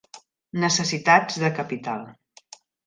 [0.63, 2.05] Necessitats de capital.